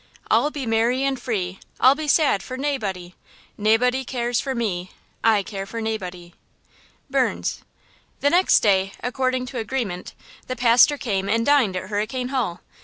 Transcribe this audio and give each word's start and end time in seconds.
I'll 0.31 0.49
be 0.49 0.65
merry 0.65 1.03
and 1.03 1.21
free, 1.21 1.59
I'll 1.79 1.93
be 1.93 2.07
sad 2.07 2.41
for 2.41 2.57
naebody; 2.57 3.13
Naebody 3.55 4.03
cares 4.03 4.39
for 4.39 4.55
me, 4.55 4.89
I 5.23 5.43
care 5.43 5.67
for 5.67 5.79
naebody. 5.79 6.33
–BURNS. 7.11 7.61
THE 8.19 8.31
next 8.31 8.61
day, 8.61 8.93
according 9.03 9.45
to 9.45 9.59
agreement, 9.59 10.15
the 10.47 10.55
pastor 10.55 10.97
came 10.97 11.29
and 11.29 11.45
dined 11.45 11.75
at 11.75 11.89
Hurricane 11.89 12.29
Hall. 12.29 12.61